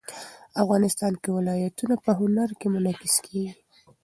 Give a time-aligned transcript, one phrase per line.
[0.63, 3.47] افغانستان کې ولایتونه په هنر کې منعکس کېږي.